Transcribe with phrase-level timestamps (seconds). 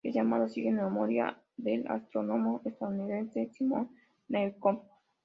[0.03, 3.87] Es llamado así en memoria del astrónomo estadounidense Simon
[4.29, 4.79] Newcomb.